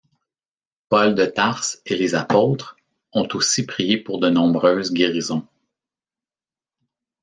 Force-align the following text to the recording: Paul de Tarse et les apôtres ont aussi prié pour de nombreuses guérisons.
Paul 0.89 1.13
de 1.13 1.25
Tarse 1.27 1.79
et 1.85 1.95
les 1.95 2.15
apôtres 2.15 2.75
ont 3.13 3.27
aussi 3.35 3.67
prié 3.67 3.99
pour 3.99 4.17
de 4.19 4.31
nombreuses 4.31 4.91
guérisons. 4.93 5.47